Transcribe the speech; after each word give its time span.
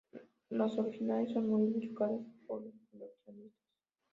Las 0.49 0.75
originales 0.79 1.31
son 1.31 1.45
muy 1.47 1.67
buscadas 1.73 2.21
por 2.47 2.63
los 2.63 2.73
coleccionistas. 2.89 3.53